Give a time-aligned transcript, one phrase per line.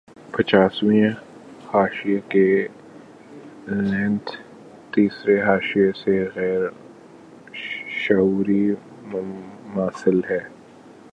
[0.31, 1.09] پچاسویں
[1.73, 2.47] حاشیے کی
[3.67, 4.31] لینتھ
[4.91, 6.61] تیسرے حاشیے سے غیر
[7.97, 8.63] شعوری
[9.03, 10.39] مماثل ہے